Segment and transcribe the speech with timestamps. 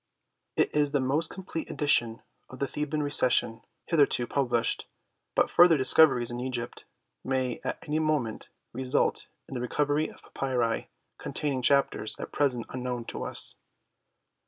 [0.55, 4.87] It is the most complete edi tion of the Theban Recension hitherto published,
[5.35, 6.85] but future discoveries in Egypt
[7.23, 12.65] may at any moment re sult in the recovery of papyri containing Chapters at present
[12.69, 13.57] unknown to us.